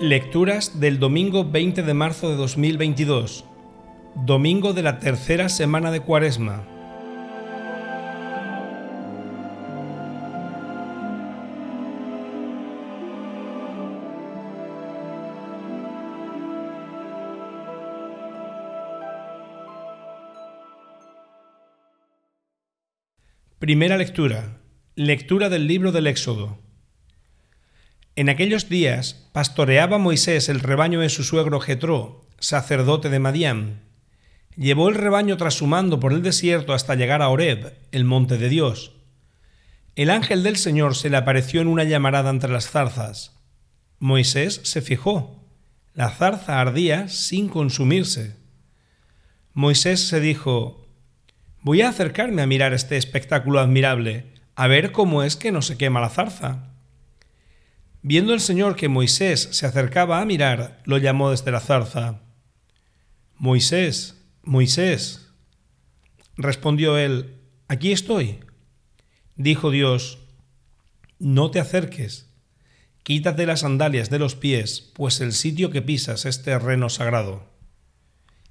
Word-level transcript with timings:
Lecturas 0.00 0.78
del 0.78 0.98
domingo 0.98 1.50
20 1.50 1.82
de 1.82 1.94
marzo 1.94 2.28
de 2.28 2.36
2022, 2.36 3.46
domingo 4.26 4.74
de 4.74 4.82
la 4.82 4.98
tercera 4.98 5.48
semana 5.48 5.90
de 5.90 6.00
Cuaresma. 6.00 6.66
Primera 23.58 23.96
lectura. 23.96 24.60
Lectura 24.94 25.48
del 25.48 25.66
libro 25.66 25.90
del 25.90 26.06
Éxodo. 26.06 26.65
En 28.18 28.30
aquellos 28.30 28.70
días 28.70 29.28
pastoreaba 29.32 29.98
Moisés 29.98 30.48
el 30.48 30.60
rebaño 30.60 31.00
de 31.00 31.10
su 31.10 31.22
suegro 31.22 31.60
Jetro, 31.60 32.24
sacerdote 32.38 33.10
de 33.10 33.18
Madián. 33.18 33.82
Llevó 34.56 34.88
el 34.88 34.94
rebaño 34.94 35.36
tras 35.36 35.52
su 35.52 35.66
mando 35.66 36.00
por 36.00 36.14
el 36.14 36.22
desierto 36.22 36.72
hasta 36.72 36.94
llegar 36.94 37.20
a 37.20 37.28
Horeb, 37.28 37.74
el 37.92 38.06
monte 38.06 38.38
de 38.38 38.48
Dios. 38.48 38.92
El 39.96 40.08
ángel 40.08 40.42
del 40.42 40.56
Señor 40.56 40.96
se 40.96 41.10
le 41.10 41.18
apareció 41.18 41.60
en 41.60 41.68
una 41.68 41.84
llamarada 41.84 42.30
entre 42.30 42.50
las 42.50 42.70
zarzas. 42.70 43.36
Moisés 43.98 44.62
se 44.64 44.80
fijó. 44.80 45.44
La 45.92 46.08
zarza 46.08 46.58
ardía 46.58 47.08
sin 47.08 47.50
consumirse. 47.50 48.34
Moisés 49.52 50.08
se 50.08 50.20
dijo, 50.20 50.88
Voy 51.60 51.82
a 51.82 51.90
acercarme 51.90 52.40
a 52.40 52.46
mirar 52.46 52.72
este 52.72 52.96
espectáculo 52.96 53.60
admirable, 53.60 54.32
a 54.54 54.68
ver 54.68 54.90
cómo 54.92 55.22
es 55.22 55.36
que 55.36 55.52
no 55.52 55.60
se 55.60 55.76
quema 55.76 56.00
la 56.00 56.08
zarza. 56.08 56.75
Viendo 58.08 58.34
el 58.34 58.40
Señor 58.40 58.76
que 58.76 58.88
Moisés 58.88 59.48
se 59.50 59.66
acercaba 59.66 60.20
a 60.20 60.24
mirar, 60.24 60.80
lo 60.84 60.96
llamó 60.96 61.32
desde 61.32 61.50
la 61.50 61.58
zarza. 61.58 62.20
Moisés, 63.34 64.22
Moisés. 64.44 65.32
Respondió 66.36 66.98
él, 66.98 67.40
Aquí 67.66 67.90
estoy. 67.90 68.38
Dijo 69.34 69.72
Dios, 69.72 70.20
No 71.18 71.50
te 71.50 71.58
acerques, 71.58 72.32
quítate 73.02 73.44
las 73.44 73.62
sandalias 73.62 74.08
de 74.08 74.20
los 74.20 74.36
pies, 74.36 74.92
pues 74.94 75.20
el 75.20 75.32
sitio 75.32 75.70
que 75.70 75.82
pisas 75.82 76.26
es 76.26 76.44
terreno 76.44 76.88
sagrado. 76.90 77.50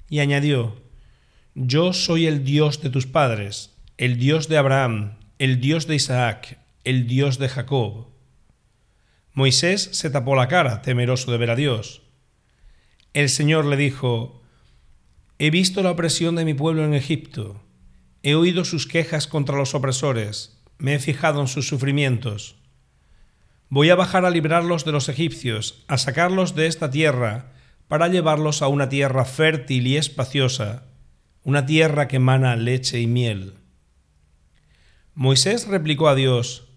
Y 0.10 0.20
añadió, 0.20 0.84
Yo 1.54 1.94
soy 1.94 2.28
el 2.28 2.44
Dios 2.44 2.82
de 2.82 2.90
tus 2.90 3.08
padres, 3.08 3.74
el 3.96 4.18
Dios 4.18 4.50
de 4.50 4.58
Abraham, 4.58 5.18
el 5.40 5.62
Dios 5.62 5.88
de 5.88 5.96
Isaac, 5.96 6.60
el 6.84 7.08
Dios 7.08 7.38
de 7.40 7.48
Jacob. 7.48 8.15
Moisés 9.36 9.90
se 9.92 10.10
tapó 10.10 10.36
la 10.36 10.48
cara, 10.48 10.82
temeroso 10.82 11.30
de 11.30 11.38
ver 11.38 11.52
a 11.52 11.58
Dios. 11.58 12.02
El 13.14 13.30
Señor 13.30 13.66
le 13.66 13.76
dijo, 13.76 14.42
He 15.40 15.50
visto 15.50 15.84
la 15.84 15.92
opresión 15.92 16.36
de 16.36 16.46
mi 16.46 16.54
pueblo 16.54 16.86
en 16.86 16.94
Egipto, 16.94 17.62
he 18.24 18.34
oído 18.34 18.64
sus 18.64 18.88
quejas 18.88 19.28
contra 19.28 19.58
los 19.58 19.76
opresores, 19.76 20.64
me 20.78 20.96
he 20.96 21.00
fijado 21.00 21.42
en 21.42 21.48
sus 21.48 21.68
sufrimientos. 21.68 22.56
Voy 23.68 23.90
a 23.90 23.96
bajar 23.96 24.24
a 24.26 24.30
librarlos 24.30 24.86
de 24.86 24.94
los 24.94 25.10
egipcios, 25.10 25.84
a 25.90 25.98
sacarlos 25.98 26.56
de 26.56 26.68
esta 26.68 26.90
tierra, 26.90 27.52
para 27.90 28.08
llevarlos 28.08 28.62
a 28.62 28.70
una 28.70 28.88
tierra 28.88 29.26
fértil 29.26 29.86
y 29.86 29.98
espaciosa, 29.98 30.86
una 31.44 31.66
tierra 31.66 32.08
que 32.08 32.16
emana 32.16 32.56
leche 32.56 33.02
y 33.02 33.08
miel. 33.08 33.56
Moisés 35.14 35.68
replicó 35.68 36.08
a 36.08 36.16
Dios, 36.16 36.70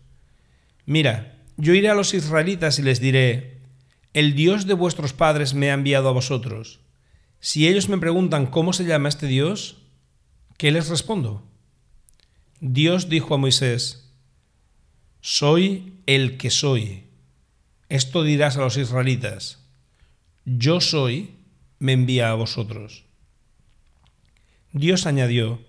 Mira, 0.87 1.38
yo 1.59 1.75
iré 1.75 1.91
a 1.91 1.95
los 1.95 2.15
israelitas 2.15 2.79
y 2.79 2.83
les 2.83 3.01
diré, 3.01 3.59
el 4.15 4.35
Dios 4.35 4.67
de 4.67 4.75
vuestros 4.75 5.13
padres 5.13 5.55
me 5.55 5.71
ha 5.71 5.75
enviado 5.75 6.09
a 6.09 6.13
vosotros. 6.13 6.79
Si 7.41 7.67
ellos 7.67 7.89
me 7.89 7.99
preguntan 7.99 8.47
cómo 8.47 8.73
se 8.73 8.85
llama 8.85 9.09
este 9.09 9.27
Dios, 9.27 9.83
¿qué 10.57 10.71
les 10.71 10.89
respondo? 10.89 11.45
Dios 12.61 13.09
dijo 13.09 13.35
a 13.35 13.39
Moisés, 13.39 14.09
Soy 15.21 15.95
el 16.07 16.37
que 16.37 16.51
soy. 16.51 17.05
Esto 17.89 18.23
dirás 18.23 18.57
a 18.57 18.61
los 18.61 18.77
israelitas, 18.77 19.67
Yo 20.45 20.81
soy, 20.81 21.35
me 21.81 21.93
envía 21.93 22.31
a 22.31 22.35
vosotros. 22.35 23.05
Dios 24.73 25.07
añadió, 25.07 25.61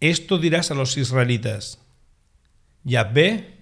Esto 0.00 0.38
dirás 0.38 0.72
a 0.72 0.74
los 0.74 0.96
israelitas, 0.96 1.80
Yahvé 2.82 3.55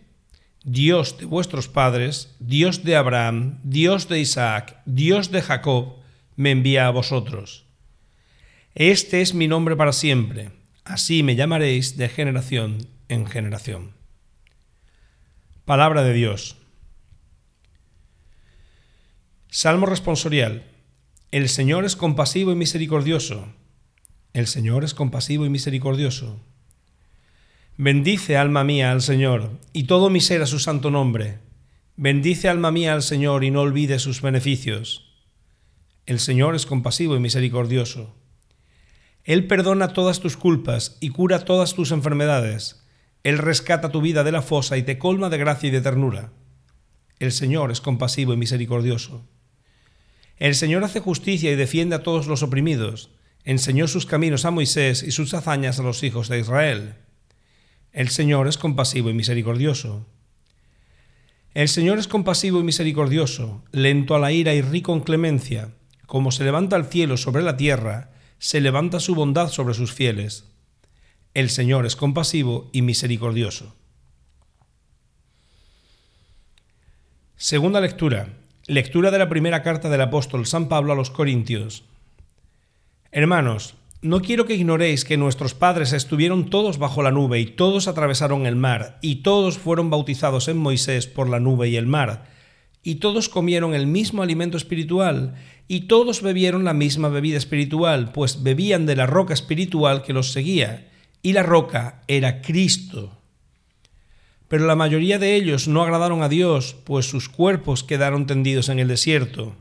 Dios 0.64 1.18
de 1.18 1.26
vuestros 1.26 1.68
padres, 1.68 2.34
Dios 2.40 2.84
de 2.84 2.96
Abraham, 2.96 3.60
Dios 3.62 4.08
de 4.08 4.18
Isaac, 4.18 4.80
Dios 4.86 5.30
de 5.30 5.42
Jacob, 5.42 5.96
me 6.36 6.50
envía 6.50 6.86
a 6.86 6.90
vosotros. 6.90 7.66
Este 8.74 9.20
es 9.20 9.34
mi 9.34 9.46
nombre 9.46 9.76
para 9.76 9.92
siempre, 9.92 10.50
así 10.84 11.22
me 11.22 11.36
llamaréis 11.36 11.98
de 11.98 12.08
generación 12.08 12.88
en 13.08 13.26
generación. 13.26 13.92
Palabra 15.66 16.02
de 16.02 16.14
Dios. 16.14 16.56
Salmo 19.50 19.86
responsorial. 19.86 20.64
El 21.30 21.48
Señor 21.48 21.84
es 21.84 21.94
compasivo 21.94 22.52
y 22.52 22.54
misericordioso. 22.54 23.48
El 24.32 24.46
Señor 24.46 24.82
es 24.82 24.94
compasivo 24.94 25.46
y 25.46 25.50
misericordioso. 25.50 26.40
Bendice, 27.76 28.36
alma 28.36 28.62
mía, 28.62 28.92
al 28.92 29.02
Señor, 29.02 29.50
y 29.72 29.84
todo 29.84 30.08
mi 30.08 30.20
ser 30.20 30.42
a 30.42 30.46
su 30.46 30.60
santo 30.60 30.92
nombre. 30.92 31.40
Bendice, 31.96 32.48
alma 32.48 32.70
mía, 32.70 32.94
al 32.94 33.02
Señor, 33.02 33.42
y 33.42 33.50
no 33.50 33.62
olvide 33.62 33.98
sus 33.98 34.22
beneficios. 34.22 35.12
El 36.06 36.20
Señor 36.20 36.54
es 36.54 36.66
compasivo 36.66 37.16
y 37.16 37.18
misericordioso. 37.18 38.14
Él 39.24 39.48
perdona 39.48 39.92
todas 39.92 40.20
tus 40.20 40.36
culpas 40.36 40.98
y 41.00 41.08
cura 41.08 41.44
todas 41.44 41.74
tus 41.74 41.90
enfermedades. 41.90 42.86
Él 43.24 43.38
rescata 43.38 43.90
tu 43.90 44.00
vida 44.00 44.22
de 44.22 44.30
la 44.30 44.42
fosa 44.42 44.76
y 44.76 44.84
te 44.84 44.96
colma 44.96 45.28
de 45.28 45.38
gracia 45.38 45.66
y 45.68 45.72
de 45.72 45.80
ternura. 45.80 46.32
El 47.18 47.32
Señor 47.32 47.72
es 47.72 47.80
compasivo 47.80 48.32
y 48.34 48.36
misericordioso. 48.36 49.28
El 50.36 50.54
Señor 50.54 50.84
hace 50.84 51.00
justicia 51.00 51.50
y 51.50 51.56
defiende 51.56 51.96
a 51.96 52.04
todos 52.04 52.28
los 52.28 52.44
oprimidos. 52.44 53.10
Enseñó 53.42 53.88
sus 53.88 54.06
caminos 54.06 54.44
a 54.44 54.52
Moisés 54.52 55.02
y 55.02 55.10
sus 55.10 55.34
hazañas 55.34 55.80
a 55.80 55.82
los 55.82 56.04
hijos 56.04 56.28
de 56.28 56.38
Israel. 56.38 57.03
El 57.94 58.08
Señor 58.08 58.48
es 58.48 58.58
compasivo 58.58 59.08
y 59.08 59.14
misericordioso. 59.14 60.04
El 61.54 61.68
Señor 61.68 62.00
es 62.00 62.08
compasivo 62.08 62.58
y 62.58 62.64
misericordioso, 62.64 63.62
lento 63.70 64.16
a 64.16 64.18
la 64.18 64.32
ira 64.32 64.52
y 64.52 64.62
rico 64.62 64.92
en 64.92 65.00
clemencia. 65.00 65.70
Como 66.06 66.32
se 66.32 66.42
levanta 66.42 66.74
el 66.74 66.86
cielo 66.86 67.16
sobre 67.16 67.44
la 67.44 67.56
tierra, 67.56 68.10
se 68.40 68.60
levanta 68.60 68.98
su 68.98 69.14
bondad 69.14 69.48
sobre 69.48 69.74
sus 69.74 69.92
fieles. 69.92 70.50
El 71.34 71.50
Señor 71.50 71.86
es 71.86 71.94
compasivo 71.94 72.68
y 72.72 72.82
misericordioso. 72.82 73.76
Segunda 77.36 77.80
lectura. 77.80 78.26
Lectura 78.66 79.12
de 79.12 79.20
la 79.20 79.28
primera 79.28 79.62
carta 79.62 79.88
del 79.88 80.00
apóstol 80.00 80.46
San 80.46 80.68
Pablo 80.68 80.94
a 80.94 80.96
los 80.96 81.12
Corintios. 81.12 81.84
Hermanos, 83.12 83.76
no 84.04 84.20
quiero 84.20 84.44
que 84.44 84.54
ignoréis 84.54 85.02
que 85.06 85.16
nuestros 85.16 85.54
padres 85.54 85.94
estuvieron 85.94 86.50
todos 86.50 86.76
bajo 86.76 87.02
la 87.02 87.10
nube 87.10 87.40
y 87.40 87.46
todos 87.46 87.88
atravesaron 87.88 88.44
el 88.44 88.54
mar, 88.54 88.98
y 89.00 89.22
todos 89.22 89.56
fueron 89.56 89.88
bautizados 89.88 90.48
en 90.48 90.58
Moisés 90.58 91.06
por 91.06 91.30
la 91.30 91.40
nube 91.40 91.70
y 91.70 91.76
el 91.76 91.86
mar, 91.86 92.28
y 92.82 92.96
todos 92.96 93.30
comieron 93.30 93.74
el 93.74 93.86
mismo 93.86 94.22
alimento 94.22 94.58
espiritual, 94.58 95.36
y 95.68 95.86
todos 95.86 96.20
bebieron 96.20 96.64
la 96.64 96.74
misma 96.74 97.08
bebida 97.08 97.38
espiritual, 97.38 98.12
pues 98.12 98.42
bebían 98.42 98.84
de 98.84 98.94
la 98.94 99.06
roca 99.06 99.32
espiritual 99.32 100.02
que 100.02 100.12
los 100.12 100.32
seguía, 100.32 100.86
y 101.22 101.32
la 101.32 101.42
roca 101.42 102.02
era 102.06 102.42
Cristo. 102.42 103.16
Pero 104.48 104.66
la 104.66 104.76
mayoría 104.76 105.18
de 105.18 105.34
ellos 105.34 105.66
no 105.66 105.82
agradaron 105.82 106.22
a 106.22 106.28
Dios, 106.28 106.76
pues 106.84 107.06
sus 107.06 107.30
cuerpos 107.30 107.82
quedaron 107.82 108.26
tendidos 108.26 108.68
en 108.68 108.80
el 108.80 108.88
desierto. 108.88 109.56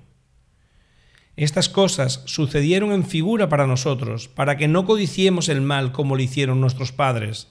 Estas 1.35 1.67
cosas 1.67 2.21
sucedieron 2.25 2.91
en 2.91 3.05
figura 3.05 3.49
para 3.49 3.65
nosotros, 3.65 4.27
para 4.27 4.55
que 4.55 4.67
no 4.67 4.85
codiciemos 4.85 5.49
el 5.49 5.61
mal 5.61 5.91
como 5.91 6.15
lo 6.15 6.21
hicieron 6.21 6.61
nuestros 6.61 6.91
padres. 6.91 7.47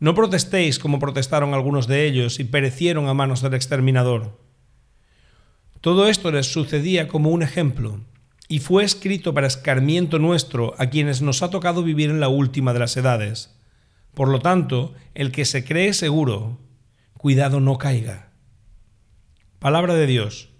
No 0.00 0.14
protestéis 0.16 0.80
como 0.80 0.98
protestaron 0.98 1.54
algunos 1.54 1.86
de 1.86 2.06
ellos 2.06 2.40
y 2.40 2.44
perecieron 2.44 3.08
a 3.08 3.14
manos 3.14 3.40
del 3.40 3.54
exterminador. 3.54 4.36
Todo 5.80 6.08
esto 6.08 6.32
les 6.32 6.52
sucedía 6.52 7.06
como 7.06 7.30
un 7.30 7.42
ejemplo, 7.42 8.00
y 8.48 8.58
fue 8.58 8.84
escrito 8.84 9.32
para 9.32 9.46
escarmiento 9.46 10.18
nuestro 10.18 10.74
a 10.78 10.86
quienes 10.86 11.22
nos 11.22 11.42
ha 11.42 11.50
tocado 11.50 11.82
vivir 11.82 12.10
en 12.10 12.20
la 12.20 12.28
última 12.28 12.72
de 12.72 12.80
las 12.80 12.96
edades. 12.96 13.56
Por 14.12 14.28
lo 14.28 14.40
tanto, 14.40 14.92
el 15.14 15.32
que 15.32 15.44
se 15.44 15.64
cree 15.64 15.94
seguro, 15.94 16.58
cuidado 17.16 17.60
no 17.60 17.78
caiga. 17.78 18.32
Palabra 19.58 19.94
de 19.94 20.06
Dios. 20.06 20.51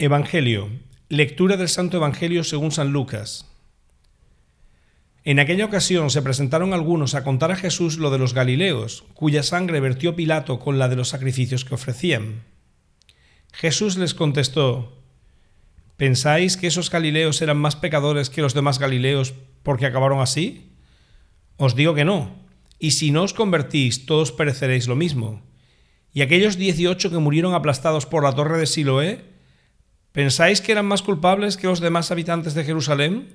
Evangelio. 0.00 0.70
Lectura 1.08 1.56
del 1.56 1.68
Santo 1.68 1.98
Evangelio 1.98 2.42
según 2.42 2.72
San 2.72 2.92
Lucas. 2.92 3.48
En 5.22 5.38
aquella 5.38 5.66
ocasión 5.66 6.10
se 6.10 6.20
presentaron 6.20 6.74
algunos 6.74 7.14
a 7.14 7.22
contar 7.22 7.52
a 7.52 7.56
Jesús 7.56 7.98
lo 7.98 8.10
de 8.10 8.18
los 8.18 8.34
Galileos, 8.34 9.04
cuya 9.14 9.44
sangre 9.44 9.78
vertió 9.78 10.16
Pilato 10.16 10.58
con 10.58 10.80
la 10.80 10.88
de 10.88 10.96
los 10.96 11.10
sacrificios 11.10 11.64
que 11.64 11.76
ofrecían. 11.76 12.42
Jesús 13.52 13.96
les 13.96 14.14
contestó, 14.14 15.00
¿Pensáis 15.96 16.56
que 16.56 16.66
esos 16.66 16.90
Galileos 16.90 17.40
eran 17.40 17.58
más 17.58 17.76
pecadores 17.76 18.30
que 18.30 18.42
los 18.42 18.52
demás 18.52 18.80
Galileos 18.80 19.32
porque 19.62 19.86
acabaron 19.86 20.20
así? 20.20 20.72
Os 21.56 21.76
digo 21.76 21.94
que 21.94 22.04
no, 22.04 22.34
y 22.80 22.90
si 22.90 23.12
no 23.12 23.22
os 23.22 23.32
convertís, 23.32 24.06
todos 24.06 24.32
pereceréis 24.32 24.88
lo 24.88 24.96
mismo. 24.96 25.44
¿Y 26.12 26.22
aquellos 26.22 26.58
dieciocho 26.58 27.10
que 27.10 27.18
murieron 27.18 27.54
aplastados 27.54 28.06
por 28.06 28.24
la 28.24 28.32
torre 28.32 28.58
de 28.58 28.66
Siloé? 28.66 29.33
¿Pensáis 30.14 30.60
que 30.60 30.70
eran 30.70 30.86
más 30.86 31.02
culpables 31.02 31.56
que 31.56 31.66
los 31.66 31.80
demás 31.80 32.12
habitantes 32.12 32.54
de 32.54 32.62
Jerusalén? 32.62 33.34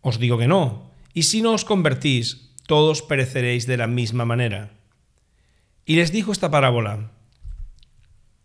Os 0.00 0.20
digo 0.20 0.38
que 0.38 0.46
no, 0.46 0.92
y 1.12 1.24
si 1.24 1.42
no 1.42 1.50
os 1.50 1.64
convertís, 1.64 2.54
todos 2.68 3.02
pereceréis 3.02 3.66
de 3.66 3.76
la 3.76 3.88
misma 3.88 4.24
manera. 4.24 4.78
Y 5.84 5.96
les 5.96 6.12
dijo 6.12 6.30
esta 6.30 6.52
parábola. 6.52 7.10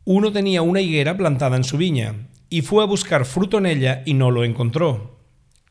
Uno 0.03 0.31
tenía 0.31 0.63
una 0.63 0.81
higuera 0.81 1.15
plantada 1.15 1.55
en 1.55 1.63
su 1.63 1.77
viña, 1.77 2.27
y 2.49 2.63
fue 2.63 2.81
a 2.83 2.87
buscar 2.87 3.23
fruto 3.23 3.59
en 3.59 3.67
ella 3.67 4.01
y 4.03 4.15
no 4.15 4.31
lo 4.31 4.43
encontró. 4.43 5.19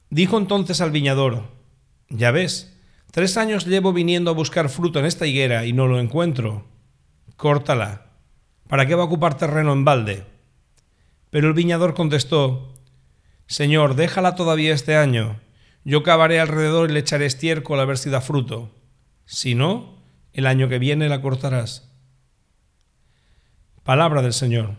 Dijo 0.08 0.38
entonces 0.38 0.81
al 0.81 0.93
viñador, 0.93 1.50
Ya 2.08 2.31
ves, 2.31 2.79
tres 3.11 3.37
años 3.37 3.67
llevo 3.67 3.93
viniendo 3.93 4.31
a 4.31 4.34
buscar 4.34 4.69
fruto 4.69 5.00
en 5.00 5.06
esta 5.06 5.26
higuera 5.26 5.67
y 5.67 5.73
no 5.73 5.88
lo 5.88 5.99
encuentro. 5.99 6.64
Córtala. 7.37 8.12
¿Para 8.69 8.87
qué 8.87 8.94
va 8.94 9.02
a 9.02 9.06
ocupar 9.06 9.37
terreno 9.37 9.73
en 9.73 9.84
balde? 9.84 10.31
Pero 11.32 11.49
el 11.49 11.55
viñador 11.55 11.94
contestó, 11.94 12.73
Señor, 13.49 13.96
déjala 13.96 14.37
todavía 14.37 14.73
este 14.73 14.94
año 14.94 15.40
yo 15.84 16.02
cavaré 16.02 16.40
alrededor 16.40 16.90
y 16.90 16.93
le 16.93 17.00
echaré 17.00 17.26
estiércol 17.26 17.81
a 17.81 17.84
ver 17.84 17.99
si 17.99 18.11
da 18.11 18.20
fruto. 18.20 18.70
Si 19.25 19.55
no, 19.55 19.99
el 20.32 20.46
año 20.46 20.69
que 20.69 20.79
viene 20.79 21.08
la 21.08 21.20
cortarás. 21.20 21.90
Palabra 23.82 24.23
del 24.23 24.32
Señor. 24.32 24.76